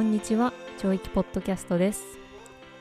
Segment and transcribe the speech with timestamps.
[0.00, 2.02] こんにちは教育ポッドキャストです。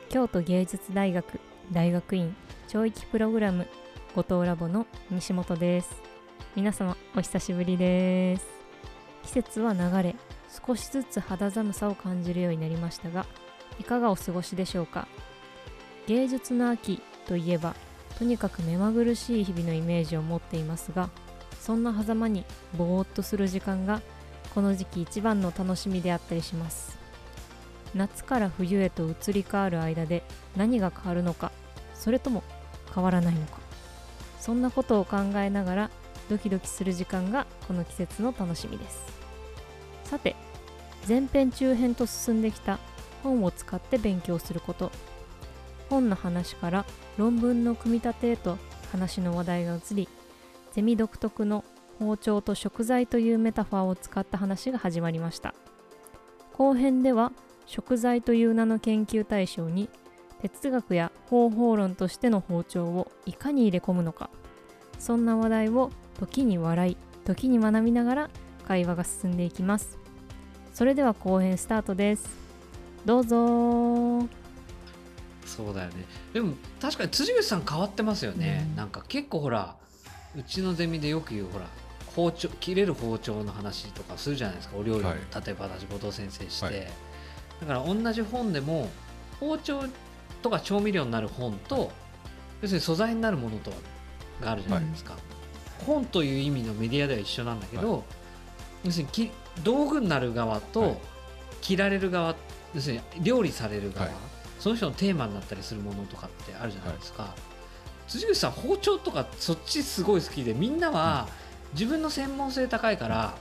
[0.07, 2.33] 京都芸術大学大学院
[2.69, 3.67] 教育プログラム
[4.15, 5.89] 後藤ラボの西本です。
[6.55, 8.47] 皆様お久しぶりです。
[9.23, 10.15] 季節は流れ
[10.65, 13.25] 少しずつ肌寒さを感じるようになりましたが
[13.81, 15.05] いかがお過ごしでしょうか？
[16.07, 17.75] 芸術の秋といえば
[18.17, 21.09] とにかく目まぐるしい日々のイメージを持っていますが
[21.59, 22.45] そんな狭間に
[22.77, 24.01] ぼーっとする時間が
[24.55, 26.97] この時期一番の楽しみであったりします。
[27.95, 30.23] 夏から冬へと移り変わる間で
[30.55, 31.51] 何が変わるのか
[31.93, 32.43] それとも
[32.93, 33.59] 変わらないのか。
[34.39, 35.89] そんなことを考えながら
[36.29, 38.99] ドキドキする時間がこの季節の楽しみです。
[40.05, 40.35] さて
[41.07, 42.79] 前編中編と進んできた
[43.23, 44.91] 本を使って勉強すること。
[45.89, 46.85] 本の話から
[47.17, 48.57] 論文の組み立てへと
[48.91, 50.07] 話の話題が移り
[50.71, 51.65] ゼミ独特の
[51.97, 55.53] 包丁と食材というメタファーを使った話が始まりました。
[56.53, 57.31] 後編では
[57.69, 59.89] 食材という名の研究対象に
[60.41, 64.31] 哲学や方法論としての包丁をいかに入れ込むのか
[64.97, 68.29] そんな話題を時に笑い時に学びながら
[68.67, 69.99] 会話が進んでいきます。
[70.73, 72.27] それでは後編スタートです。
[73.05, 74.27] どうぞ。
[75.45, 76.05] そうだよね。
[76.33, 79.75] でも確かに辻口さん変わってますよね、うん、なんか結構ほら
[80.35, 81.65] うちのゼミでよく言うほら
[82.15, 84.77] 包丁切れる包丁の話とかするじゃないですか。
[84.77, 86.87] お料理の、はい、例えば私後藤先生して、はい、
[87.61, 88.89] だから同じ本でも
[89.39, 89.83] 包丁
[90.41, 91.91] とか調味料になる本と
[92.61, 93.71] 要するに素材になるものと
[94.41, 98.03] があるじゃないですか、はい、本という意味のメディアでは一緒なんだけど、
[98.83, 99.31] 要するに
[99.63, 100.99] 道具になる側と
[101.61, 102.35] 切られる側
[102.73, 104.09] 要するに料理される側、
[104.59, 107.33] その人のテーマになったりするものとかってあるじゃないですか、
[108.07, 111.27] 辻口さん包丁とかそっちすごい好きでみんなは
[111.73, 113.35] 自分の専門性高いから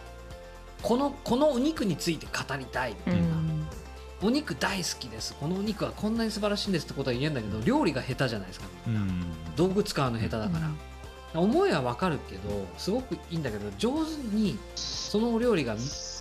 [0.82, 3.37] このこのお肉について語りたいっていうか、
[4.20, 5.34] お肉大好きです。
[5.34, 8.66] このお肉はこんなに素晴らしいんですってことは言えんだけど料理が下手じゃないですか。
[8.86, 8.96] みん。
[8.96, 9.02] な、
[9.56, 10.58] 道具使うの下手だか
[11.34, 15.76] ら、思いはわかるけどすごくいいんだけど上手にそのお料理が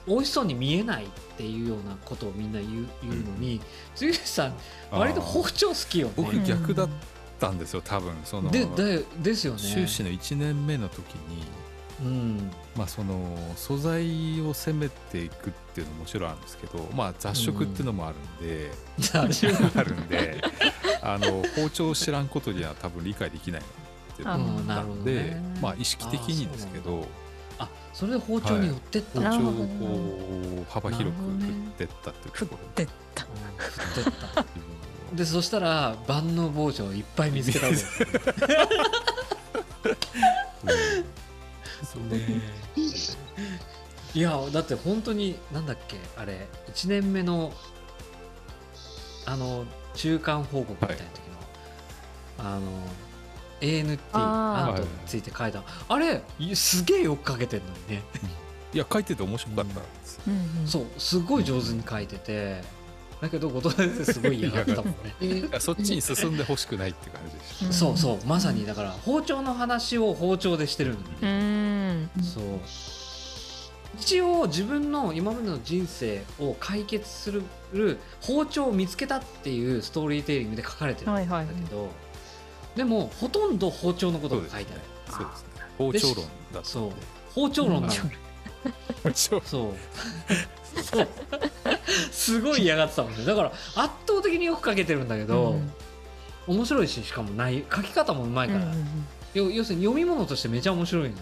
[0.06, 3.62] 美味しそうに見えないっていうようなことをみんな言う言うのに、
[3.96, 4.54] 杉内さん
[4.92, 6.14] 割と包丁好きよね。
[6.18, 6.90] 僕逆だっ
[7.40, 8.14] たんですよ多分。
[8.26, 9.60] そのででですよね。
[9.60, 11.44] 修士の1年目の時に
[12.02, 12.52] うん。
[12.76, 18.72] まあ、その素材を攻めていくっていうのももちろんあるんですけど、まあ、雑食っていうのもあるんで、
[19.14, 19.20] うん、
[19.80, 20.44] あるんで
[21.02, 23.64] あの包丁を知らんことには多分理解できないっ
[24.16, 27.08] ていうのがあったんで、ね、まあ、意識的にですけど
[27.60, 32.92] あそれで包丁に寄ってった、はい、包丁をこう幅広く振ってったっていうところで、ね、
[33.58, 34.46] 振ってった。
[35.14, 38.00] でそしたら万能包丁いっぱい見つけたわけです
[44.14, 47.54] いやだって本当になんだっけあれ1年目の
[49.26, 51.06] あの中間報告みたいな時
[52.40, 52.62] の、はい、あの
[53.60, 56.22] ANT アントについて書いたあれ
[56.56, 58.04] すげえよく書けてるのにね。
[58.74, 62.62] いや書いてて面白かったんです、うん、そうすごい上手に書いてて、
[63.22, 65.50] だけど後藤先生すごい嫌がったもんね。
[65.60, 72.44] そっちに進んでほしくないって感じでした、そうそうまさにだから包丁の話を包丁でしてるのに、そう。
[74.00, 77.44] 一応自分の今までの人生を解決する
[78.22, 84.82] 包丁を見つけたっていうストーリーテイリングで書かれてるんだけど、はいはい、でもほとんど包丁のことが書いてある
[85.78, 86.14] そうですね。
[86.14, 86.92] 包丁論だそう。
[87.34, 87.94] 包丁論なの。
[89.14, 89.42] そう。
[89.46, 91.08] そう
[92.12, 93.26] すごい嫌がってたもんね。
[93.26, 95.60] だから圧倒的によく書けてるんだけど、
[96.48, 97.64] うん、面白いししかもない。
[97.74, 101.16] 書き方もうまいから、うんうんうん、要するに読み物としてめちゃ面白いの、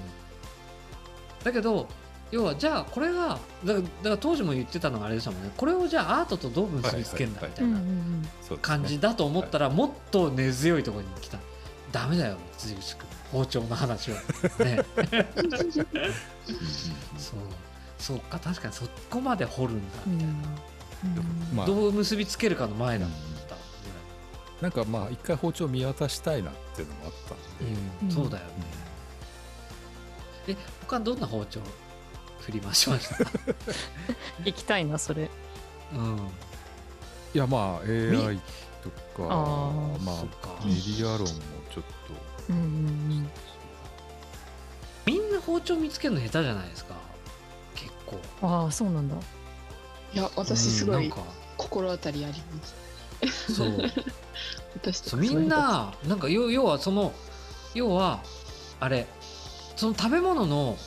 [1.43, 1.87] だけど
[2.31, 5.51] 要はじゃあこれがだからだから当時も言ってたのがあれでしたもんね。
[5.55, 7.77] これをじゃあアートとどう結びつけるんだみたいな
[8.61, 11.37] 感じだと思ったらもっと根強いところに来た。
[11.91, 13.07] ダメだよ辻口君。
[13.31, 14.17] 包丁の話は。
[14.59, 14.83] ね。
[17.17, 17.39] そう
[17.97, 19.97] そうか確かにそこまで掘るんだ。
[20.05, 20.33] みたいな、
[21.53, 23.15] まあ、どう結びつけるかの前だった
[24.61, 28.51] なんかまあ一回包丁見渡したいなっていうのもあったんで、うん、そうだよね、
[30.47, 30.55] え
[30.87, 31.59] 他どんな包丁
[32.39, 33.17] 振り回しました？
[34.45, 35.29] 行きたいなそれ。
[35.93, 36.17] うん。
[37.33, 38.39] いやまあ AI
[38.81, 39.71] とかあ
[40.01, 40.23] まあ
[40.63, 41.25] メディア論も
[41.73, 41.83] ちょっと、
[42.49, 43.29] うんうんうん、
[45.05, 46.95] みんな包丁見つけるの下手じゃないですか
[48.41, 49.15] 構ああそうなんだ。
[50.13, 51.11] いや私すごい
[51.57, 53.53] 心当たりあります。
[53.53, 53.77] そう。
[54.75, 57.13] 私そうみんななんか要要はその
[57.73, 58.21] 要は
[58.79, 59.07] あれ
[59.75, 60.77] その食べ物の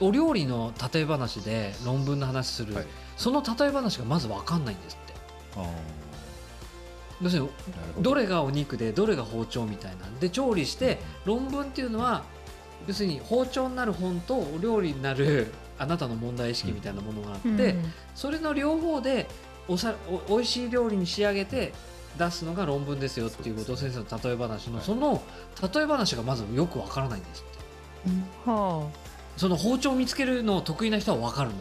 [0.00, 2.86] お料理の例え話で論文の話する。
[3.16, 5.14] その例え話がまず分かんないんですって。
[7.22, 7.48] 要するに
[8.00, 8.14] ど。
[8.14, 10.18] れがお肉でどれが包丁みたいなん。
[10.18, 12.24] で調理して論文っていうのは
[12.86, 17.76] 要するに包丁になる本とお料理になるあなたの問題意識みたいなものがあって、
[18.14, 19.26] それの両方で
[19.68, 19.94] おさ
[20.28, 21.72] おおいしい料理に仕上げて
[22.18, 25.22] 出すのが論文ですよっていう後藤先生の例え話のその
[25.74, 28.04] 例え話がまずよくわからないんですっ
[28.44, 28.98] て、はあ、
[29.36, 31.56] その包丁を見つけるの得意な人はわかるの。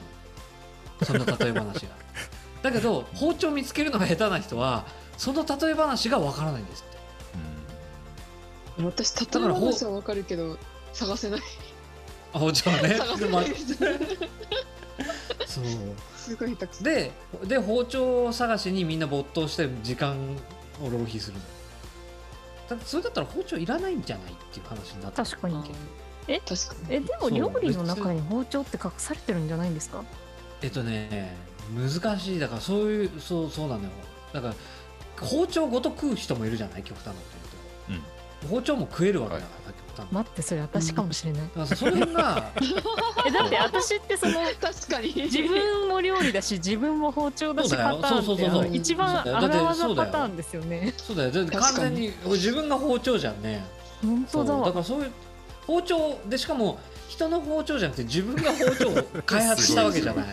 [1.04, 1.95] その例え話が。
[2.62, 4.86] だけど包丁見つけるのが下手な人は
[5.18, 6.98] その例え話がわからないんですって、
[8.80, 10.57] うん、私例え話はわかるけど
[10.94, 11.42] 探せない
[12.33, 12.95] 包丁ね。
[12.95, 13.45] 探せない
[15.45, 15.63] そう。
[16.18, 17.12] すごいたくさんで
[17.45, 20.18] で包丁探しにみんな没頭して時間
[20.81, 21.38] を浪費する。
[22.69, 25.56] だそれだったら包丁いらないんじゃないっていう話になって確かに。
[26.27, 26.39] え？
[26.39, 26.95] 確かに。
[26.95, 30.03] えでも料理の中に包丁って隠されてるんじゃないんですか？
[30.62, 31.35] えっとね
[31.75, 32.39] 難しい。
[32.39, 33.89] だからそういうそうそうなのよ。
[34.31, 34.56] だから
[35.19, 36.83] 包丁ごと食う人もいるじゃない？
[36.83, 37.25] 極端なこと
[37.89, 38.06] 言うと、
[38.45, 42.51] うん、包丁も食えるわけだから、はい待ってそれ私かもしれない、うん、それが
[43.28, 45.13] えだって私ってその確かに。
[45.13, 50.94] 自分も料理だし自分も包丁だしパターン一番荒技パターンですよね。
[50.98, 51.31] そうだよ。
[51.31, 53.63] だって完全に自分が包丁じゃんね。
[54.01, 54.57] 本当だ。
[54.66, 55.12] だからそういう
[55.66, 60.25] 包丁でしかも人の包丁じゃなくて自分が包丁を開発したわけじゃない。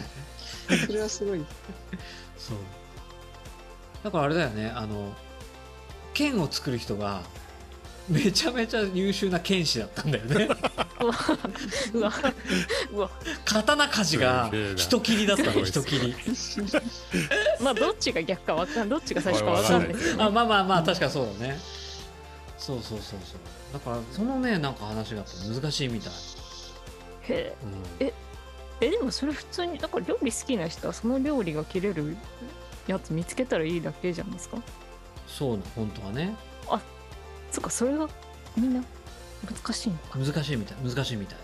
[0.86, 1.44] それはすごい。
[2.38, 2.56] そう。
[4.02, 4.72] だからあれだよね。
[4.74, 5.12] あの
[6.14, 7.22] 剣を作る人が
[8.10, 10.48] めちゃめちゃ優秀な剣士だったんだよね。
[11.94, 12.12] うわ
[12.92, 13.10] うわ
[13.44, 16.14] 刀鍛冶が人切りだったの人切り。
[17.60, 19.94] まあどっちが逆かわかんどっちが最初かわかんない。
[20.18, 21.58] あまあまあまあ確かそうだね、
[22.58, 23.40] そうそうそうそう。
[23.72, 26.12] だからそのねなんか話が難しいみたい。
[27.22, 27.56] へえ、
[28.00, 28.12] うん、え
[28.80, 32.16] えでもそれ普通にだから料理好きな人はその料理が切れる
[32.86, 34.58] やつ見つけたらいいだけじゃないですか？
[35.28, 36.34] そう本当はね。
[36.34, 36.49] あ
[37.50, 38.08] そっかそれが
[38.56, 38.82] みんな
[39.44, 40.18] 難しいのか。
[40.18, 41.38] 難しいみたい難しいみたい。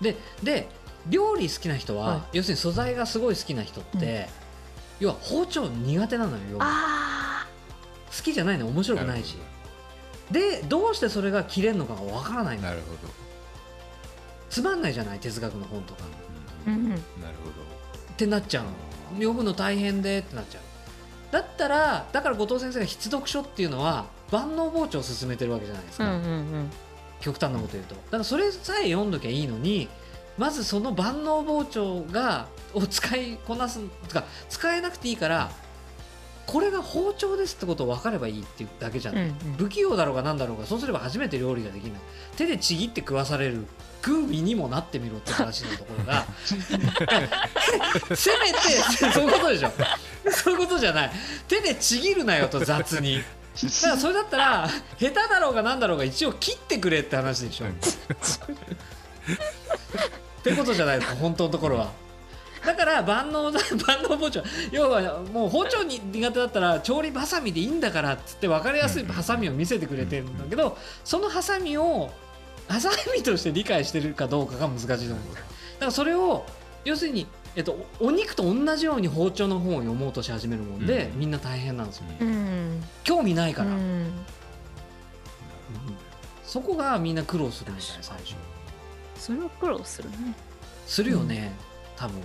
[0.00, 0.68] でで
[1.08, 4.28] 料理好きな人は、はい、要するに素材がすごい好きな人って、
[5.00, 6.64] うん、要は包丁苦手なのよ好
[8.22, 9.36] きじゃないの面白くないし。
[10.30, 13.12] でどうしてそれが切れるのかがわからないなるほど。
[14.48, 16.02] つまんないじゃない哲学の本とか、
[16.66, 17.00] うん、なる
[17.44, 17.62] ほど。
[18.12, 18.70] ってなっちゃうの。
[19.14, 20.62] 読むの大変でってなっちゃう。
[21.32, 26.70] だったらだから後藤先生が必読書っていうのは万能包丁を勧めてるわけじゃないですか、うんうんうん、
[27.20, 27.94] 極端なこと言うと。
[27.94, 29.88] だからそれさえ読んどきゃいいのに
[30.38, 35.50] まずその万能包丁がを使いこなすとか使えなくていいから
[36.46, 41.92] これが包丁ですってことを分かればいいっていうだけじゃない、うんうん、不器用だろうが何だろうがそうすれば初めて料理ができない。
[42.36, 43.66] 手でちぎって食わされる
[44.04, 46.76] 食う身にもなってみろって話のところが せ
[48.38, 48.58] めて
[49.12, 49.72] そういうことでしょ。
[50.32, 51.12] そういうことじゃない。
[51.46, 53.22] 手でちぎるなよと雑に
[53.82, 54.68] だからそれだったら
[54.98, 57.66] 下手だろうが何だろうが一応切ってくれって話でしょ。
[60.40, 61.90] ってことじゃないですか本当のところは。
[62.64, 63.52] だから万能 万
[64.02, 64.42] 能包丁。
[64.70, 72.10] 要はもう包丁に苦手だったら調理ばさみでいいんだからっつって分かりやすいハサミを見せてくれてるんだけどそのハサミを
[72.68, 76.46] ハサミとして理解してるかどうかが難しいと思うだからそれを
[76.84, 77.26] 要するに
[77.56, 84.12] えっと、お肉と同じように包丁の本を読もうとし始めるもんで、うん、みんな大変なんですよ、うん、興味ないから、うん、
[86.44, 88.34] そこがみんな苦労するみたい最初。
[89.16, 90.16] それは苦労するね。
[90.86, 91.52] するよね、
[91.96, 92.20] 多分。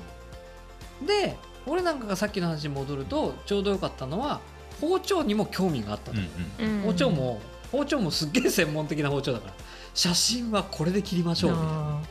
[1.05, 4.39] で俺なんかがさっきの話に戻るとちょうどよかったのは
[4.79, 6.17] 包丁にも興味があったと、
[6.60, 7.41] うんうん、包丁も
[7.72, 9.53] 包丁もすっげえ専門的な包丁だから。
[9.96, 12.01] 写真はこれで切りましょうみたいな。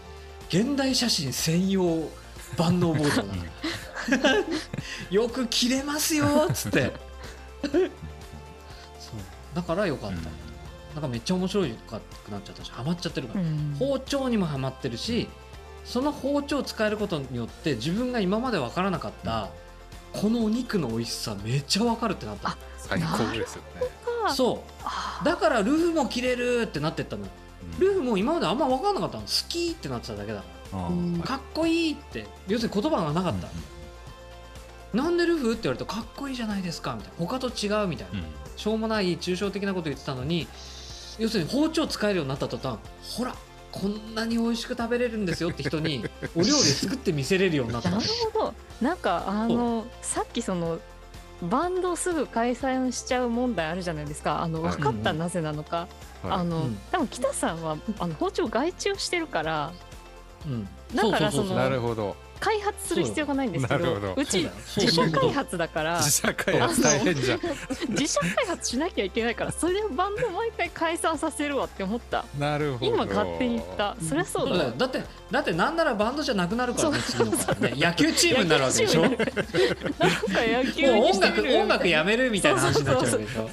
[0.49, 2.09] 現代写真専用
[2.59, 3.35] 万能包丁だ
[5.11, 6.93] よく切れますよっつって。
[7.63, 7.83] そう。
[9.55, 10.25] だからよかった、うん、
[10.95, 15.29] なんかめっちゃ面白いかくなっちゃったしハマっちゃってるから、うん、包丁にもハマってるし
[15.85, 19.49] その包丁を使えることによって自分が今まで分からなかった、
[20.13, 22.57] このお肉の美味しさめっちゃ分かるってなった。
[22.79, 23.83] 最高ですよね。
[24.35, 24.65] そ
[25.23, 27.27] うだからルフも切れるってなってったの、う
[27.77, 29.23] ん、ルフも今まであんま分からなかったの。
[29.25, 30.55] 好きってなってただけだから
[31.23, 32.27] かっこいいって。
[32.49, 33.49] 要するに言葉がなかった、
[34.93, 37.15] うん、なんでルフって言われるとかっこいいじゃないですかみたいな。
[37.19, 38.25] 他と違うみたいな、うん、
[38.57, 40.47] しょうもない抽象的なこと言ってたのに
[41.19, 42.79] 要するに包丁使えるようになった途端
[43.17, 43.35] ほら
[43.71, 46.05] こんなに美味しく食べれるんですよって人に
[46.37, 47.91] お料理作って見せれるようになった。
[47.91, 48.55] なるほど。
[48.81, 50.79] なんかあのさっきその
[51.43, 54.43] バンドすぐ解散しちゃう問題あるじゃないですか。
[54.43, 55.89] あの分かったなぜなのか、
[56.23, 59.77] はい、あの、うん、多分北さんはあの包丁外注してるからうん、
[60.95, 64.27] だからそのなるほど開発する必要がないんですけどう。
[64.27, 67.41] ち自社開発だから自社開発大変じゃん。
[67.89, 72.27] 自社開発しなきゃいけないからそれでバンド毎回解散させるわって思った。
[72.39, 72.87] なるほど。
[72.87, 73.97] 今勝手に言った。
[74.07, 74.71] そりゃそうだ。
[74.73, 79.03] だってだってなんならバンドじゃなくなるからね次のからね野球チームになるわけでしょ？
[79.03, 79.25] なんか
[79.99, 83.49] 野球もう音楽音楽やめるみたいな話になっちゃうわけでしょ？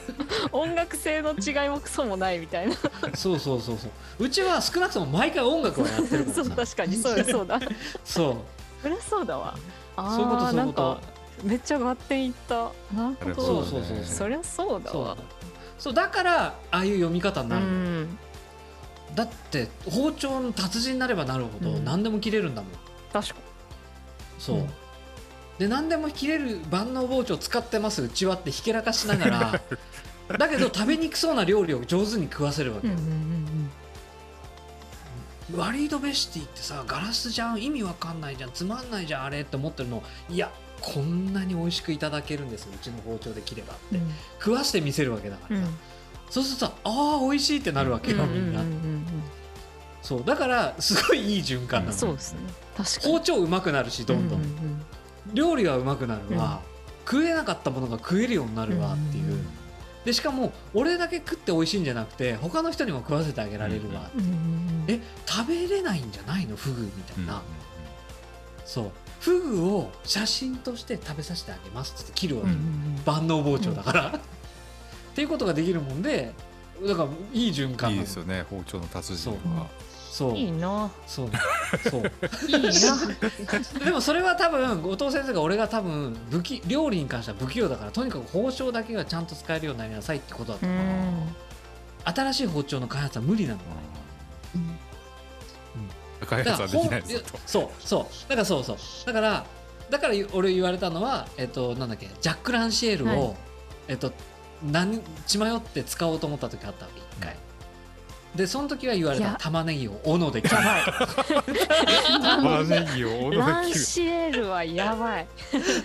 [0.52, 2.76] 音楽性の違いもクソもないみたいな。
[3.16, 3.88] そうそうそうそ
[4.20, 4.26] う。
[4.26, 6.98] うちは少なくとも毎回音楽をやってるから そう確かに。
[6.98, 7.60] そうだそうだ。
[8.04, 9.56] そうそりゃそうだわ。
[9.96, 11.02] あそういうことそういうこと。
[11.44, 12.72] めっちゃ合点いった。
[12.94, 13.42] なるほど。
[13.42, 15.18] そうそうそうそりゃそうだわ。
[15.78, 15.94] そう。
[15.94, 18.18] だからああいう読み方になる、うん、
[19.16, 22.72] だって包丁の達人になればなるほど何でも切れるんだもん、
[23.12, 23.36] 確か
[24.40, 24.68] そう、うん、
[25.60, 29.62] で何でも切れる万能包丁使ってますうちはってひけらかしながら
[30.38, 33.72] だけど食べにくそうな料理を上手に食わせるわけ、うんうんうん
[35.56, 45.58] ワリードベシティってさガラスじゃん意味わかんないじゃんつまんないじゃんあれって思ってるのいやこんなに美味しくいただけるんですうちの包丁で切ればって、うん、食わしてみせるわけだから。
[45.58, 45.74] さ、うん、
[46.30, 48.62] そうするとさああ美味しいってなるわけよ、みんな。
[50.02, 52.40] そうだからすごいいい循環なの、そうですね。
[53.04, 54.42] 包丁うまくなるしどんどん,、
[55.34, 56.62] 料理はうまくなるわ、
[57.06, 59.46] 食えなかったものが食えるようになるわっていう、
[60.06, 64.10] でしかも俺だけ食って美味しいんじゃなくて他の人にも食わせてあげられるわ。
[64.10, 66.56] って、え食べれないんじゃないの？
[66.56, 67.42] フグみたいな、
[68.66, 68.92] そう。
[69.20, 72.50] フグを写真として食べさせてあげますって切るわけ、
[73.06, 74.20] 万能包丁だから、っ
[75.14, 76.34] ていうことができるもんで
[76.88, 78.44] だからいい循環いいですよね。
[78.50, 79.68] 包丁の達人は
[80.12, 80.38] そう。
[80.38, 80.92] いいな。
[81.08, 81.30] そう。
[81.90, 82.12] そう。
[82.48, 83.84] いいな。
[83.86, 90.82] でもそれは多分後藤先生が俺が多分武器料理に関しては不器用だからとにかく包丁だけがちゃんと使えるようになりなさいってことだと思う
[92.04, 93.60] 新しい包丁の開発は無理なの、
[94.56, 96.28] うん。
[96.28, 97.04] 開発はできない
[97.46, 98.30] そうそう。
[98.30, 98.78] だからそうそう。
[99.06, 99.46] だから
[99.90, 103.36] だから俺言われたのはえっとなんだっけジャック・ランシエルを、はい、
[103.88, 104.12] えっと
[104.62, 107.36] 何血迷って使おうと思った時あったわけ一回、
[108.36, 110.56] でその時は言われた玉ねぎを斧で切る。
[112.22, 113.40] 玉ねぎを斧で切る。
[113.40, 115.28] ランシエルはやばい。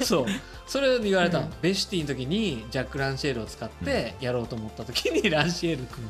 [0.02, 0.26] そう。
[0.66, 6.04] それを言われた、うん、ベシティの時にジャック・ランシエルを使ってやろうと思った時に、ランシエル君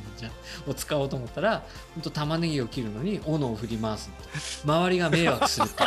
[0.67, 1.63] を使おうと思ったら
[1.95, 4.11] 本当玉ねぎを切るのに斧を振り回す
[4.65, 5.85] 周りが迷惑するって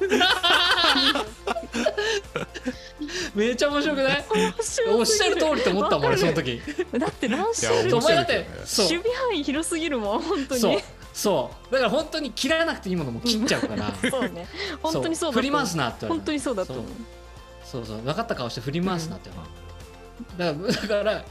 [3.34, 4.24] めっちゃ面白くない？
[4.88, 6.60] おっしゃる通りと思ったもん俺その時。
[6.98, 10.78] だってランシエルお前だって守備範囲広すぎるもん本当に。
[11.12, 11.72] そう。
[11.72, 13.92] だから本当に切らなくていいものも切っちゃうから。
[14.10, 14.46] そうね。
[14.82, 16.86] 本当にそう振り回すなって本当にそうだと思う。
[17.64, 17.86] そう。
[17.86, 19.30] そう分かった顔して振り回すなって
[20.38, 21.24] だからだから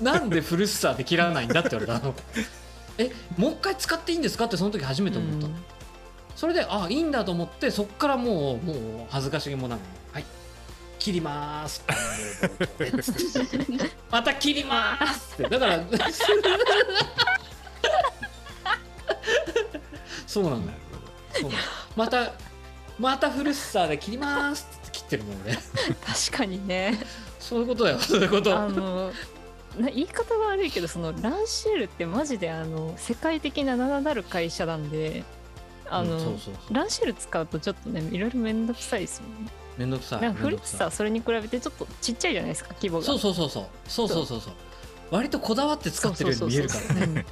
[0.00, 2.14] なんでフルスターで切らないんだって言われたの？
[2.98, 5.46] えもう一回使っていいんですかってその時初めて思った。
[5.48, 5.54] の、
[6.42, 8.76] それであいいんだと思ってそっからもうもう
[9.10, 9.80] 恥ずかしげもなく
[10.12, 10.24] はい
[10.98, 11.84] 切ります。
[14.10, 15.44] また切りますって。
[15.48, 15.78] だから
[20.26, 20.78] そうなんだよ。
[21.94, 22.32] また
[22.98, 25.54] またフルスターで切りますって切ってるもん俺。
[25.54, 25.62] 確
[26.38, 26.98] かにね。
[27.38, 28.00] そういうことだよ。
[28.00, 28.58] そういうこと。
[28.58, 29.12] あの
[29.76, 35.22] 言い方が悪いけどそのランシエルってマジであの世界的な名だたる会社なんで
[35.94, 36.74] あの、うん、そうそうそう。
[36.74, 39.50] ランシェル使うとちょっとねいろいろ面倒くさいですもんね。
[39.78, 43.04] 面倒くさいなんかフリッツさそれに比べてちょっとちっちゃいじゃないですか規模が。
[43.04, 43.64] そうそうそうそう。
[43.88, 44.54] そうそうそうそう。
[45.10, 47.26] 割とこだわって使ってるように見えるからね。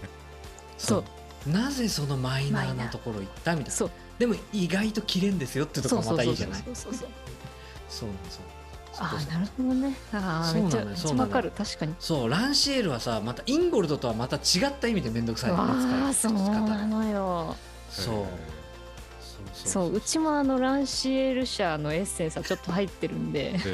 [0.79, 1.05] そ
[1.47, 3.91] うなぜそのマイナーなところ行ったみたいな。
[4.19, 6.63] でも意外と切れんですよってとこまたいいじゃない？
[6.65, 7.09] そうそうそう。
[7.89, 8.43] そうそう
[8.99, 9.95] ああなるほどね。
[10.13, 11.51] ああめっちゃめっちゃわかる。
[11.57, 11.95] 確かに。
[11.99, 15.51] そうランシエルはさまたインゴルドとはまた違った意味で面倒くさい。
[15.53, 17.57] ああそうなのよ。
[17.91, 18.27] そう
[19.53, 23.55] そううちもあのランシエル社のエッセンスはちょっと入ってるんで。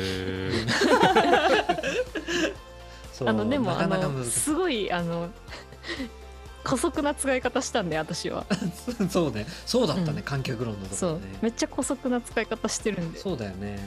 [3.25, 5.31] あのでもあのすごいあの
[6.65, 8.45] 姑息な使い方したんで私は。
[9.09, 9.47] そうね。
[9.65, 11.39] そうだったね、うん、観客論のところ、ね、そう。
[11.41, 13.19] めっちゃ姑息な使い方してるんで。
[13.19, 13.79] そうだよね。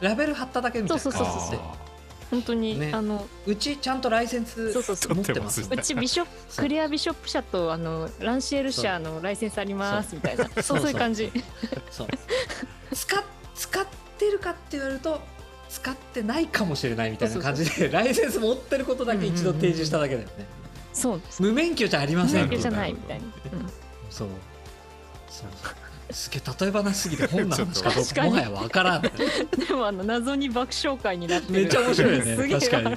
[0.00, 1.60] ラベル貼っただけみたいなそうそうそうそう
[2.30, 5.14] 本当に、ね、あのうちちゃんとライセンスそうそうそう。
[5.14, 10.44] 持ってます、うちビショッ プクリアビショップ社とあのランシエル社のライセンスありますみたいな。
[10.62, 10.78] そう。
[10.80, 10.90] そう。
[10.90, 11.32] いう感じ。
[11.90, 12.08] そう。
[12.94, 13.86] 使使っ
[14.18, 15.20] てるかって言われると
[15.68, 20.46] 使ってないかもしれないみたいな感じでライセンス持ってることだけ一度提示しただけだよね、
[20.92, 22.44] そう無免許じゃありません。
[22.44, 23.28] 無免許じゃないみたいな、う。
[23.28, 23.30] ん、
[24.10, 24.28] そう。
[25.28, 25.48] そう
[26.10, 29.02] すげえ例え話すぎて本の話か どうかもはや分からん。
[29.68, 32.36] でもあの謎に爆笑会になってめっちゃ面白いよね。
[32.58, 32.96] 確かに。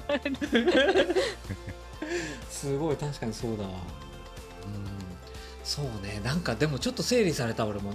[2.50, 3.70] すごい確かにそうだわ。
[3.70, 3.76] うん。
[5.64, 6.22] そうね。
[6.24, 7.94] なんかでもちょっと整理された俺も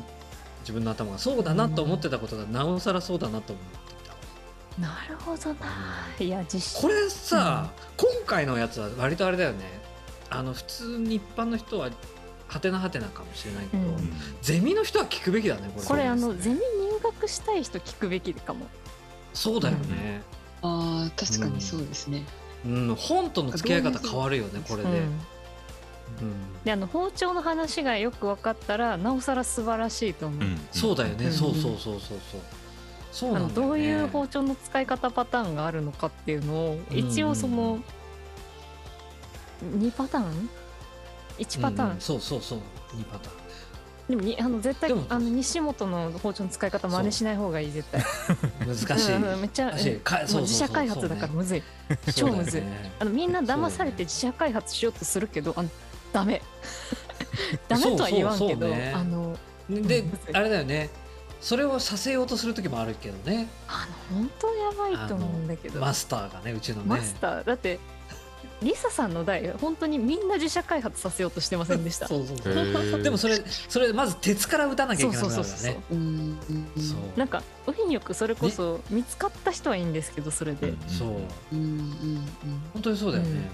[0.60, 1.18] 自分の頭が。
[1.18, 4.08] そうだなと思ってたことがなおさらそうだなと思って
[4.76, 4.82] た。
[4.82, 9.80] なるほどな、いや実これさ、うん、今回のやつは割とあれだよね。
[10.28, 11.90] あの普通に一般の人は
[12.48, 13.96] はてなはてなかもしれないけど、うん、
[14.42, 15.86] ゼミの人は聞くべきだねこれ。
[15.86, 16.62] これあのゼミ入
[17.02, 18.66] 学したい人聞くべきかも。
[19.34, 20.22] そうだよね、
[20.62, 22.24] うん、あ確かにそうですね、
[22.64, 24.88] うん、本との付き合い方変わるよねこれで、
[26.64, 30.40] であの包丁の話がよく分かったらなおさら素晴らしいと思う、
[30.72, 32.40] そうだよね、そうそうそうそうそう。
[33.12, 37.78] そうなん、ね、どういう包丁の使い方パターンがあるのかっていうのを一応その
[39.62, 40.50] 2パターン
[41.38, 42.58] 1パターン、うん、そうそうそう。
[42.94, 43.46] 2パターン。
[44.08, 48.02] でもにあの絶対あの西本の包丁の使い方真似しない方がいい絶対。
[48.64, 55.68] 難しい、うん、めっちゃ自社開発だからむずい、ね、超むずい、ね、あのみんな騙されて自社開発しようとするけどあの
[56.12, 56.40] ダメ。
[57.68, 59.36] ダメとは言わんけど、ね、あの
[59.68, 60.90] であれだよね。
[61.40, 63.48] それをさせようとする時もあるけどね。
[63.68, 65.80] あの本当やばいと思うんだけど。
[65.80, 66.82] マスターがねうちのね。
[66.86, 67.44] マスター。
[67.44, 67.78] だって
[68.62, 72.08] リサさんの代本当にみんな自社開発させようとしてませんでした？
[72.08, 73.02] そうそうそう。
[73.02, 75.44] でもそれそれまず鉄から打たなきゃいけないからね。
[75.44, 81.08] そうなんか運よくそれこそ見つかった人はいいんですけどそれで、そう、
[81.52, 83.50] 本当にそうだよね、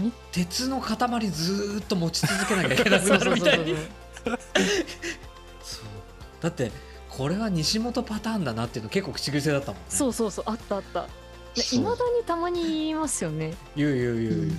[0.00, 3.74] うん、鉄の塊ずっと持ち続けなきゃいけなくなるみたいに。
[6.40, 6.70] だって
[7.08, 9.86] これは西本パターンだなっていうの結構口癖だったもんね。
[9.88, 11.06] そうそうそうあったあった
[11.72, 13.54] いまだにたまに言いますよね。
[13.76, 14.52] 言う言う言う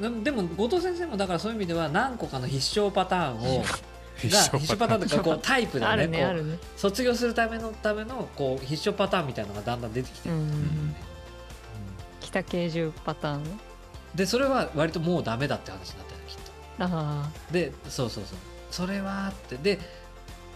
[0.00, 3.64] 言う、うん、でも後藤先生もだからそういう意味では何個かの必勝パターンを
[4.16, 5.08] 必勝パターン。
[5.08, 6.06] とかこうタイプでね。
[6.08, 6.58] ねね。
[6.76, 10.28] 卒業するためのためのこう必勝パターンみたいなのがだんだん出てきて。
[10.28, 10.96] る、うんうん、
[12.20, 13.60] 北慶重パターン？
[14.14, 16.52] でそれは割ともうダメだって話になったよきっと。
[16.78, 18.38] あでそうそうそう。
[18.70, 19.56] それはって。
[19.56, 19.80] で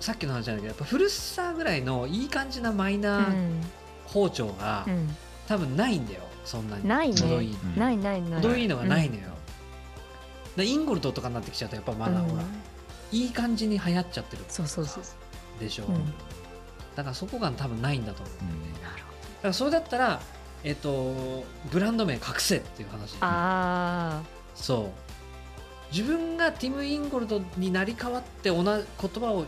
[0.01, 3.63] さっきの話なんだけどやっぱ古さぐらいのいい感じなマイナー
[4.17, 5.15] 包丁が、うん、
[5.47, 6.89] 多分ないんだよそんなに。
[6.89, 7.45] ないね。
[7.45, 8.41] いいないないない。
[8.41, 9.23] 程いいのがないのよ、
[10.57, 12.43] うん、インゴルトとかになってきちゃうとやっぱまだほら、
[13.13, 15.05] いい感じに流行っちゃってるそうそうそう。
[15.61, 15.95] でしょ、うん、
[16.95, 20.21] だからそこが多分ないんだと思うんで、なるほどだからそれだったら
[20.65, 24.23] えっ、とブランド名隠せっていう話ああ
[24.55, 25.07] そう。
[25.93, 29.45] 自分がティム・インゴルドになり変わって同じ言葉を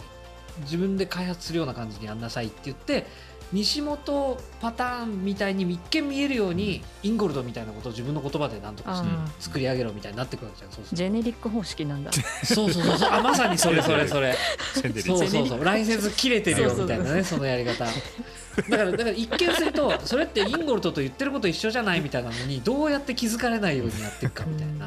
[0.61, 3.07] 自分で開発するような感じにやんなさいって言って
[3.53, 9.09] 西本パターンみたいに一見見えるようにインゴルドみたいなことを自分の言葉で何とかして
[9.41, 10.73] 作り上げろみたいになってくるわけじゃん。
[10.73, 12.13] そうジェネリック方式なんだ。
[12.13, 13.11] そうそうそう。
[13.11, 14.37] あまさにそれそれそれ。
[14.75, 15.65] そうそうそう。
[15.65, 17.85] ライセンス切れてるよみたいなねそのやり方。
[17.85, 24.87] だからだから一見するとそれってインゴルドと言ってること一緒じゃないみたいなのにどうやって気づかれないようにやっていくかみたいな。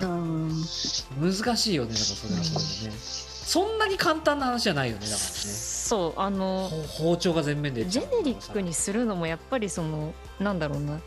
[1.19, 3.30] 難しいよねだからそれはそれでね。
[3.51, 5.25] そんなに簡単な話じゃないよねだからね。
[5.25, 11.01] そうあの包丁が全面でジェネリックにするのもやっぱりそのなんだろうな。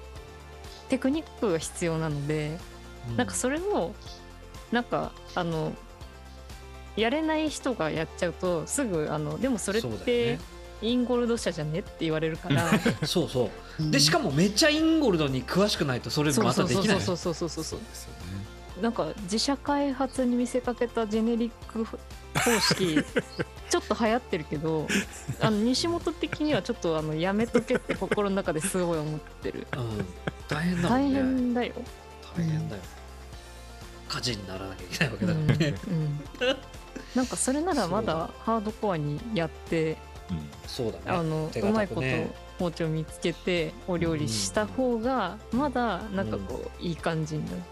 [0.91, 2.59] テクニックが必要なので、
[3.09, 3.95] うん、なんかそれを
[4.73, 5.73] なんかあの
[6.99, 10.39] やれない人がやっちゃうとすぐあのでもそれって
[10.83, 12.69] インゴルド社じゃねって言われるから。
[13.09, 13.91] そうそう。
[13.91, 17.01] でしかもめっちゃインゴルドに詳しくないとそれまたできない。
[17.01, 18.24] そうそうそうそうそうそう
[18.85, 21.97] なんか自社開発に見せかけたジェネリック方
[22.61, 23.03] 式
[23.71, 24.87] ちょっと流行ってるけど
[25.41, 30.07] あの西本的にはちょっとあのやめとけって心の中ですごい思ってる、うん、
[30.49, 31.73] 大変だ、ね、大変だよ。
[32.37, 32.83] 大変だよ、
[34.07, 36.57] 火事にならなきゃいけないわけだからね、うん、うん、
[37.15, 39.97] なんかそれならまだハードコアにやって、
[40.31, 41.05] うん、そうだね。
[41.07, 42.03] あのうまいこと
[42.59, 47.63] 包丁見つけてお料理した方がまだなんかこう、いい感じになる、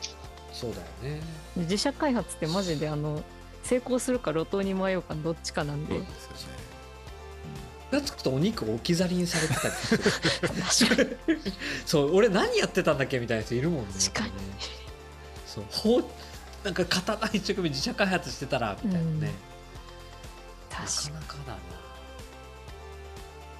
[0.53, 0.77] そうだ
[1.11, 1.21] よね。
[1.57, 3.23] 自社開発ってマジであの
[3.63, 5.95] 成功するか路頭に迷うかどっちかなんで。
[5.95, 6.63] そうですよね
[7.93, 9.75] がつくとお肉置き去りにされてたり
[11.85, 14.33] そう俺何やってたんだっけみたいな人いるもんね確かに。
[15.47, 16.05] そうほう
[16.65, 19.31] なんか刀一生懸命自社開発してたらみたいなね、うん、なか
[21.11, 21.59] なかだな。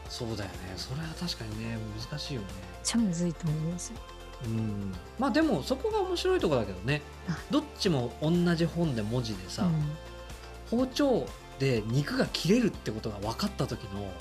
[0.09, 0.57] そうだよね。
[0.77, 1.77] それは確かにね
[2.11, 2.47] 難しいよね。
[2.47, 3.99] めっちゃむずいと思いますよ
[4.47, 4.95] うん。
[5.19, 7.03] まあでもそこが面白いとこだけどね。
[7.51, 9.67] どっちも同じ本で文字でさ、う
[10.77, 11.27] ん、包丁
[11.59, 14.13] で肉が切れるってことが分かった時の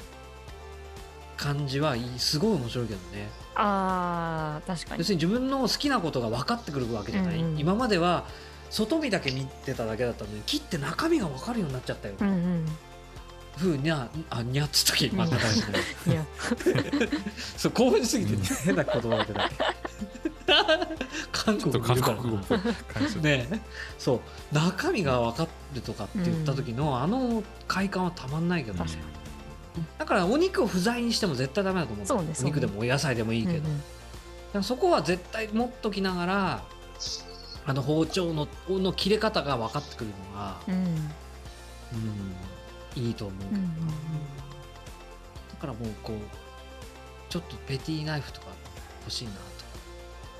[1.38, 3.29] 感じはすごい面白いけどね。
[3.55, 4.99] あ確かに。
[4.99, 8.25] 要するに自分の好きなことが分かってくるわけじゃない、うんうん、今までは
[8.69, 12.65] 外見だけ見てただけだったのに切って中身が分かるようになっちゃったよ、うんうん。
[13.57, 15.79] ふうにゃあにゃっつったっけ今の話で。
[17.57, 19.51] そう興奮しすぎて、変な言葉が出ない
[21.31, 22.39] 韓 国韓国語
[23.21, 23.63] ね。
[23.97, 24.55] そう。
[24.55, 28.91] 中身が分かるとかって言った時の、うん、あの快感はたまんないけどね。
[29.97, 33.81] だからお肉を不在にしても絶対ダメだと思うそうお肉でもお野菜でもいいけど、うん
[34.55, 36.61] うん、そこは絶対持っときながら
[37.65, 40.79] あの包丁のの切れ方が分かってくるのが、うん、う
[42.99, 43.73] ん、いいと思うけど、うん、だ
[45.59, 46.17] からもうこう
[47.29, 48.47] ちょっとペティナイフとか
[49.01, 49.31] 欲しいな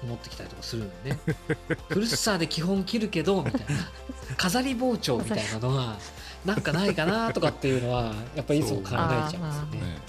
[0.02, 1.20] とか思ってきたりとかするのね。
[1.90, 3.68] フルッサーで基本切るけどみたいな。
[4.38, 5.98] 飾り包丁みたいなのが
[6.46, 10.02] なんかないかなとかっていうのはやっぱりいつも考えちゃうんですよね。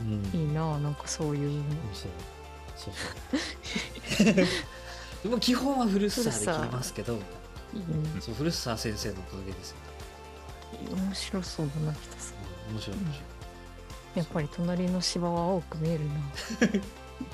[0.00, 0.04] う。
[0.04, 0.44] ん、い。
[0.44, 1.62] いななんかそういう。
[1.92, 2.10] そう。
[2.76, 4.34] そうそう。
[5.22, 9.76] でも基本はフルッサーで切りますけど、うん、そうフルッサー先生のおかげですよ
[10.90, 12.72] 面白そうだな北さん。
[12.72, 13.18] 面白い面白い、
[14.14, 16.14] やっぱり隣の芝は多く見えるな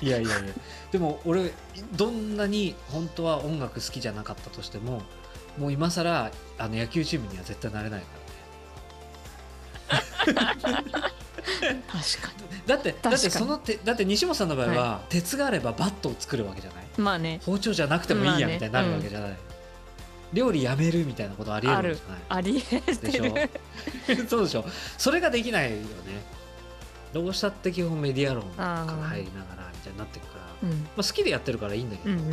[0.01, 0.53] いやいやいや。
[0.91, 1.51] でも俺
[1.95, 5.01] どんなに本当は音楽好きじゃなかったとしても
[5.57, 8.07] もう今更あの野球チームには絶対なれないか
[10.27, 10.47] らね。
[11.87, 12.47] 確かに。
[12.67, 16.85] だってだってそのてだって西本さんの場合は、はい、鉄があればバットを作るわけじゃない？
[16.97, 17.39] まあね。
[17.45, 19.43] 包丁じゃなくてもいいやみたいになるわけじゃない、まあね
[20.31, 22.21] うん、料理やめるみたいなことありえるんじゃない。
[22.29, 23.23] ありえるでしょ？
[24.27, 24.65] そうでしょ？
[24.97, 25.85] それができないよね。
[27.13, 32.27] どうしたって基本メディア論から入りながらみたいになっていくから、うん、まあ、好きでやってるからいいんだけど、そう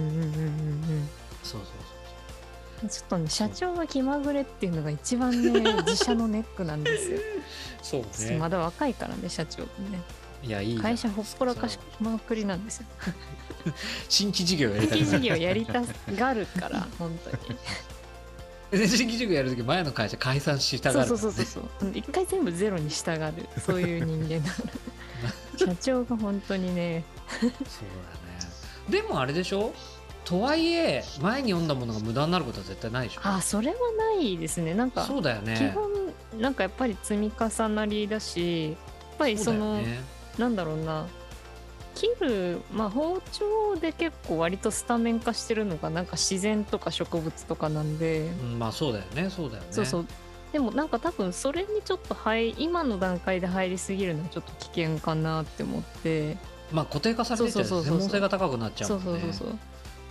[1.42, 2.88] そうそう。
[2.88, 7.18] ちょっとね社長が気まぐれっていうのが一番ね 自社のネックなんですよ。
[7.82, 8.38] そうね。
[8.38, 9.68] まだ若いからね社長ね。
[10.42, 12.86] いやいい会社ほっぽらかしまくりなんですよ。
[14.08, 15.82] 新規事業やりた新規事業やりた
[16.14, 17.30] がるから 本当
[18.74, 18.88] に。
[18.88, 21.92] 新規事業やるとき前の会社解散したがる、そうそうそうそう。
[21.94, 24.52] 一回全部ゼロに従うそういう人間だ
[25.56, 27.04] 社長が本当にね。
[27.40, 27.58] そうだね。
[28.88, 29.72] でもあれでしょ？
[30.24, 33.20] とはいえ前に読んだものが無駄になることは絶対ないでしょ。
[33.24, 33.74] あそれは
[34.16, 34.74] ないですね。
[34.74, 35.54] なんかそうだよね。
[35.56, 38.78] 基本なんかやっぱり積み重なりだしやっ
[39.18, 40.00] ぱりその、ね、
[40.38, 41.06] なんだろうな。
[41.94, 49.68] 切る、まあ、包丁で結構割とスタメン化してるのがなんか自然とか植物とかなんで、うん、まあそうだよねそうだよね。
[49.70, 50.06] そうそう
[50.54, 56.36] でもなんか多分それにちょっと入今の段階で入りすぎるのはちょっと危険かなって思って。
[56.70, 59.04] まあ固定化されてて専門性が高くなっちゃうもんね。
[59.04, 59.58] そうそうそうそう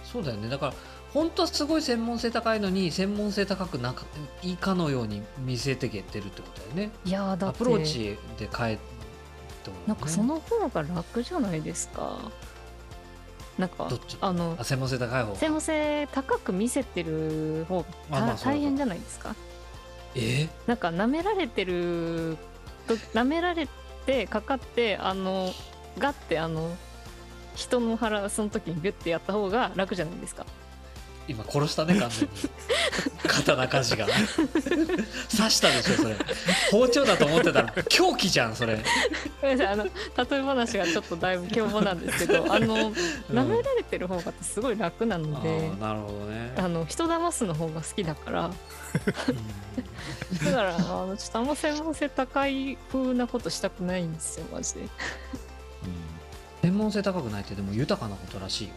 [0.03, 0.23] そう。
[0.23, 0.49] だよね。
[0.49, 0.73] だから
[1.13, 3.95] 本当はすごい専門性高いのに専門性高くな
[4.41, 6.91] いかのように見せてけてるってことだよね。
[7.05, 8.83] いやだアプローチで変えって
[9.63, 12.19] こと、ね、なんかその方が楽じゃないですか。
[13.57, 13.87] なんか
[14.19, 19.33] あの専門性高い方専門性高く見せてる方が、まあ、大変じゃないですか
[20.15, 20.49] え？
[20.67, 22.37] なんか舐められてる
[22.87, 23.67] と舐められ
[24.05, 25.51] てかかってあの
[25.97, 26.75] ガッてあの
[27.55, 30.45] 人の腹その時にビュッてやった方が楽じゃないですか。
[31.27, 32.29] 今殺したね完全に。
[33.27, 34.07] 刀鍛冶が。
[35.35, 36.15] 刺したでしょそれ。
[36.71, 38.83] 包丁だと思ってたら凶器じゃんそれ。
[39.41, 39.91] あの例
[40.37, 42.91] え話がちょっとだいぶ凶暴なんですけど あの
[43.31, 46.53] 舐められてる方がすごい楽なので、うん、なるほどね。
[46.57, 48.51] あの人騙すの方が好きだから。
[50.43, 54.89] だからあのちょっとあんま専門性高い風なことしたくないんですよマジで、うん、
[56.63, 58.73] 専門性高くないってでも豊かなことらしいよ。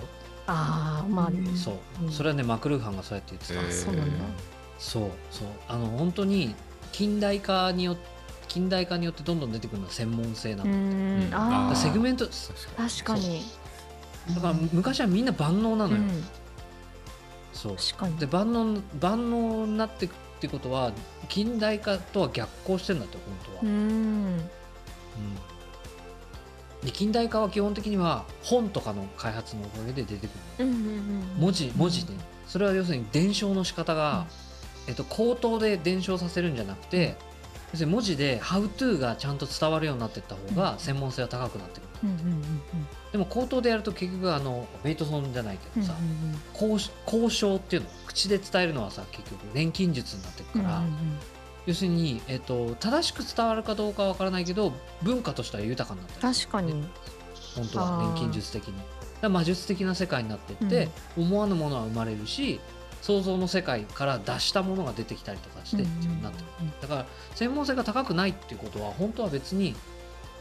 [0.49, 4.25] ああまあ、ね、そう、うん、それはねマクルーハンがそうやって言ってた、えー、そうなんだ。
[4.79, 5.11] そう。
[5.31, 5.49] そう。
[5.68, 6.57] あの本当に
[6.90, 8.03] 近代化によって
[8.49, 13.42] 近代化によってどんどん出てくるのは専門性なの、うん、セグメント確かに。
[14.35, 16.25] だから昔はみんな万能なのよ、うん、
[17.53, 17.77] そう。
[18.18, 20.90] で万能万能になっていくってことは
[21.29, 23.59] 近代化とは逆行してるんだって本当は。
[23.62, 24.51] うん、うん
[26.92, 30.66] 近代化は基本的には本とかの開発のおかげで出てくる、
[31.38, 32.12] 文字文字で、
[32.46, 34.27] それは要するに伝承の仕方が、
[34.87, 37.16] えっと、口頭で伝承させるんじゃなくて、
[37.72, 41.88] 要するに文字で「How to」がちゃんと伝わるようになっていった方が専門性は高くなってくる、
[43.12, 45.94] でも口頭でやると結局あのベイトソンじゃないけどさ、
[46.55, 50.83] 交渉っていうの口で伝えるのはさ結局錬金術になっていくから、
[51.66, 56.72] 要するに、えーと、正しく伝わるかどうかわからないけど文化としては豊かになってる、確かに。
[57.57, 58.74] 本当は錬金術的に。
[59.29, 62.61] 魔術的な世界になっていって、うん、思わぬものは生まれるし
[63.00, 66.44] 想像の世界から出したものが出てきたりとかしてっていうなってる、
[66.83, 69.74] だから専門性が高くないっていうことは本当は別に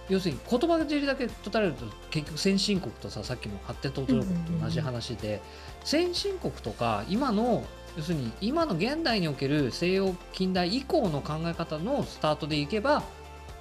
[0.09, 5.41] 要するに言葉尻だけとたれると結局先進国とささっきの発展途上国と同じ話で、
[5.83, 7.63] 先進国とか今の
[7.97, 13.03] 要するに今の現代における西洋近代以降の考え方のスタートでいけば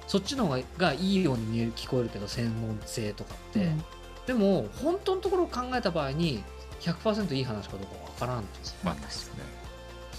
[0.07, 3.83] そっちの方がいいように見える聞こえるけど専門性とかって、うん、
[4.27, 6.43] でも本当のところを考えた場合に
[6.81, 8.47] 100%いい話かどうかわからんって
[8.83, 9.21] まあ確かね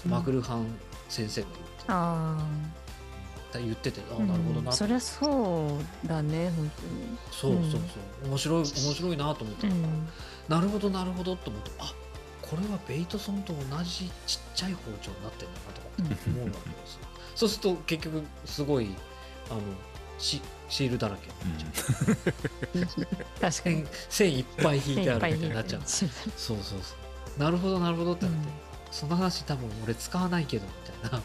[0.05, 0.65] マクルハン
[1.09, 2.37] 先生が言ってあ
[3.53, 7.17] 言っててあなるほどな、そりゃそうだね本当に。
[7.31, 8.27] そうそうそう。
[8.27, 9.73] 面白い面白いなと思ったら、
[10.49, 11.93] なるほどなるほどと思ってあ
[12.49, 15.87] これはベイトソンと同じちっちゃい包丁になってるんだなとか
[16.27, 16.99] 思うわけです、
[17.35, 18.95] そうすると結局すごい
[19.49, 19.61] あの
[20.17, 23.07] シシールだらけになっちゃう、
[23.51, 25.81] 確かに線いっぱい引いてあるみたいになっちゃう。
[25.85, 26.75] そうそうそ
[27.37, 27.39] う。
[27.39, 28.39] なるほどなるほどってなって、
[28.91, 31.21] その話多分俺使わないけどみたいな。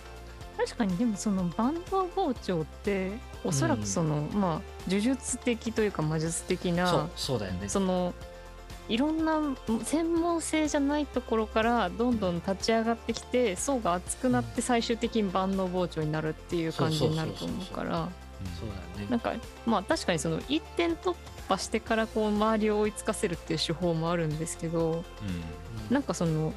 [0.59, 0.97] 確かに。
[0.97, 7.69] でもそのバンド包丁っておそらくその、うん、まあ呪術的というか魔術的なそうだよね。
[7.69, 8.15] その
[8.89, 9.41] いろんな
[9.85, 18.09] 専門性じゃないところからどんどん立ち上がってきて層が厚くなって最終的に万能包丁になるっていう感じになると思うから
[18.59, 19.33] そうだねなんか
[19.67, 21.15] まあ確かにその一点突
[21.49, 25.05] 破してからこう周りを追いつかせるっていう手法もあるんですけど、
[25.89, 26.53] うん、なんかその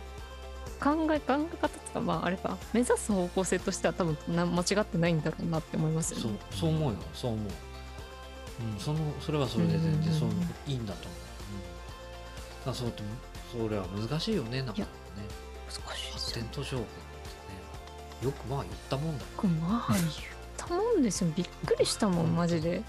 [0.79, 6.23] 考え考え方とかまああれか目指す方向性としては多分な間違ってないんだろうなって思いますよね。
[6.23, 7.45] そうそう思うよそう思う。
[8.57, 10.29] うん、そのそれはそれで全然そう、
[10.65, 11.24] いいんだと思う。
[12.65, 13.03] うん、だそうと
[13.51, 14.87] それは難しいよねなんかね。
[15.67, 16.95] 難しい発展途上国って
[18.23, 19.59] ねよくまあ言ったもんだよ、ね。
[19.61, 20.03] まあ言っ
[20.57, 22.81] たもんですよびっくりしたもんマジで。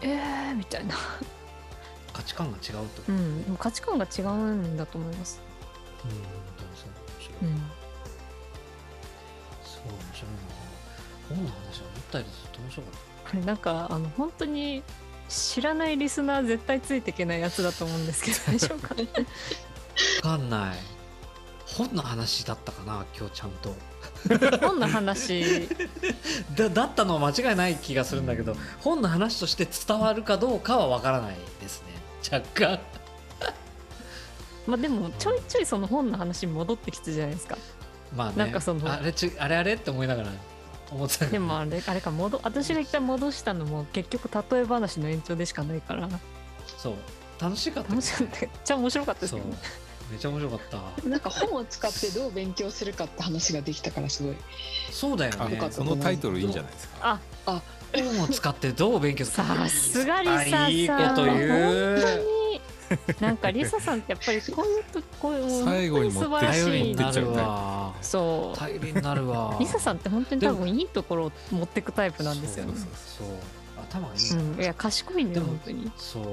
[0.00, 0.94] えーみたいな。
[2.12, 3.02] 価値観が違うと。
[3.08, 5.40] うん、価値観が違うんだと思います。
[6.04, 6.18] うん、本
[6.58, 7.50] 当にそう面白い。
[7.50, 7.58] うん、
[9.64, 10.36] すごい面白いな。
[11.28, 13.30] 本の話は思ったよりずっと面白かった。
[13.30, 14.82] これなんかあの本当に
[15.32, 20.76] 知らないリスナー絶対ついていけないやつだと思うんですけど大丈夫かわかんない。
[21.66, 23.74] 本の話だったかな今日ちゃんと。
[24.60, 25.68] 本の話
[26.54, 31.88] だだったのは間違いない気がするんだけど、本の話として伝わるかどうかはわからないですね
[32.30, 32.80] 若干
[34.66, 37.56] まあでもちょいちょいその本の話に戻ってきてじゃないですか。
[38.14, 40.28] まあね、なんかそのあれちあれあれって思いながら
[40.92, 41.26] 思ってた。
[41.26, 46.08] でもあれあれか戻私が一回戻したのも結局例え話の延長でしかないから。
[46.78, 46.94] そう。
[47.40, 48.40] 楽しかった、ね、楽しかった。
[48.40, 49.42] めっちゃ面白かったですね。
[50.10, 50.60] めっちゃ面白かっ
[51.02, 51.08] た。
[51.08, 54.36] なんか本を使ってどう勉強するかって話ができたからすごい。
[54.90, 55.60] そうだよね。
[55.70, 56.94] そのタイトルいいんじゃないですか？
[57.02, 57.62] ああ。
[57.94, 59.54] 本を使ってどう勉強するか。
[59.54, 62.02] さすがりささいいこと言う。
[63.20, 66.94] なんかリサさんってやっぱりこういうとこういう最後に素晴らしい。
[66.94, 68.58] なるわそう。
[68.58, 69.56] 頼りになるわ。
[69.60, 72.74] リサさんって本当に多分いいところを持っていくタイプなんですよね。
[72.76, 73.28] そう
[73.76, 75.92] 頭がいい、うん、いや賢いんだよ本当に。
[75.96, 76.24] そう。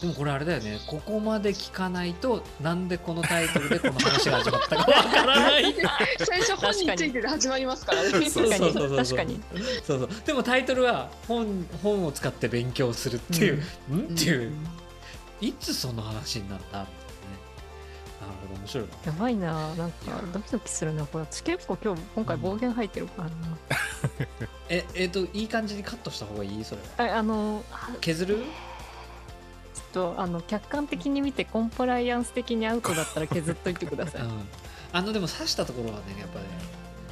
[0.00, 0.78] でもこれあれだよね。
[0.86, 5.74] ここまで聞かないとなんでこのタイトルでこの話が始まったかわからない。
[6.24, 8.10] 最初本についてで始まりますからね。
[8.30, 8.96] 確かに。
[8.96, 9.40] 確かに。
[9.86, 14.00] そうそうでもタイトルは本本を使って勉強するっていう、うん、ん？
[14.04, 14.52] っていう。
[15.40, 16.86] いつその話になったみ
[18.58, 18.90] 面白いな。
[19.06, 19.74] やばいな。
[19.74, 19.96] なんか
[20.32, 21.06] ドキドキするな。
[21.06, 23.34] これ私結構今日今回暴言入ってるからな、
[24.68, 26.64] ええっ、ー、といい感じにカットした方がいい？
[26.64, 26.80] それ。
[27.08, 27.64] はああの
[28.00, 28.36] 削る？
[28.36, 34.48] ちょっとあの客観的に見てコンプライアンス的にアウトだったら 削っといてください、うん、
[34.92, 36.44] あのでも刺したところはねやっぱね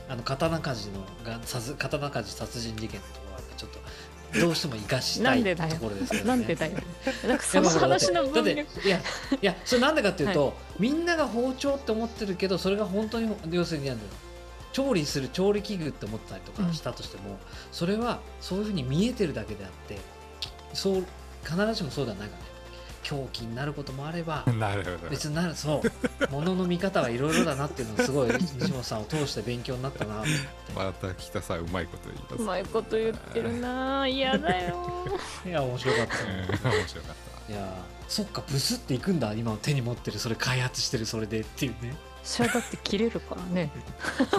[0.08, 1.40] あの刀鍛冶のが
[1.76, 3.06] 刀鍛冶殺人事件と
[4.34, 6.28] どうしても生かしたいところですけどね。
[6.28, 6.72] なんでだよ。
[7.26, 9.02] なんかその話の文脈いやい
[9.40, 13.90] やそれなんでかっていうと、はい、みんなが包丁って思ってるけどそれが本当に要するに
[14.72, 17.36] 調理する調理器具って思ったりとかしたとしても、うん、
[17.72, 19.98] それはそういうふうに見えてるだけであって
[20.74, 21.06] そう
[21.44, 22.47] 必ずしもそうではないからね。
[23.02, 24.44] 狂気になることもあれば
[25.10, 26.30] 別になるそう。
[26.32, 30.24] ものの見方はいろいろだなっていうのをすごい西本さんを通して勉強になったな。
[30.74, 32.34] また北さんうまいこと言います。
[32.34, 34.06] うまいこと言ってるな。
[34.06, 35.06] 嫌だよ。
[35.46, 37.14] いや面白かった、面白かっ
[37.46, 37.52] た。
[37.52, 37.74] いや
[38.08, 39.32] そっかブスっていくんだ。
[39.34, 41.96] 今手に持ってるそれ開発してるそれでっていうね。
[42.22, 43.70] それだって切れるからね。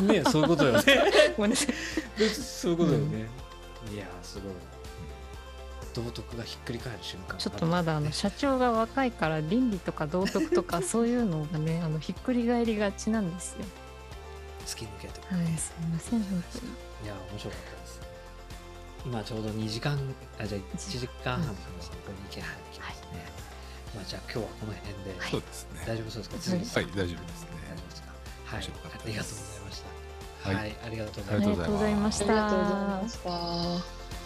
[0.02, 0.84] ねそういうことよね。
[1.38, 1.74] ごめんなさい。
[2.30, 3.28] そういうことよね、
[3.90, 4.79] うん、いやすごい
[5.94, 13.66] 道徳がひっくり返る瞬間ちょっとまだあの社長が若いから倫理とか道徳とか そういうのがねあのひっくり返りがちなんですよ。
[14.66, 18.00] 突き抜けてはいすみませんいや面白かったです。
[19.06, 19.98] 今ちょうど2時間
[20.40, 22.94] あじゃあ1時間半の散歩に行きますね、はい、
[23.96, 25.84] まあじゃあ今日はこの辺で、はい、そうですね。
[25.88, 26.80] 大丈夫そうですか？
[26.82, 26.90] はい。
[26.92, 27.50] 大丈夫ですね。
[27.72, 28.10] 大丈夫ですか？
[28.46, 28.64] はい。
[28.64, 29.90] ありがとうございました。
[30.50, 32.26] はい、はい、ありがとうございました。
[32.26, 34.19] ありがとうございました